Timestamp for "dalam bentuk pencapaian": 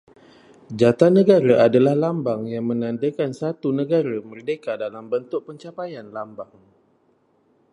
4.83-6.07